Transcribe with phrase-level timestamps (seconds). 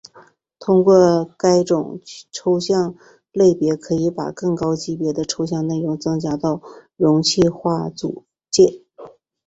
[0.57, 2.01] 通过该种
[2.31, 2.95] 抽象
[3.31, 6.59] 类别可以把更高级别的抽象内容增加到
[6.97, 8.81] 容器化组件。